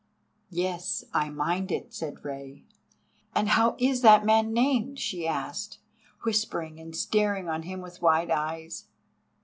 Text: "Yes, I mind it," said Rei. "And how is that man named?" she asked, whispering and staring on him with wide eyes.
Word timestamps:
"Yes, 0.49 1.03
I 1.13 1.29
mind 1.29 1.71
it," 1.71 1.93
said 1.93 2.25
Rei. 2.25 2.65
"And 3.35 3.49
how 3.49 3.75
is 3.77 4.01
that 4.01 4.25
man 4.25 4.51
named?" 4.51 4.97
she 4.97 5.27
asked, 5.27 5.77
whispering 6.23 6.79
and 6.79 6.95
staring 6.95 7.47
on 7.47 7.61
him 7.61 7.81
with 7.81 8.01
wide 8.01 8.31
eyes. 8.31 8.85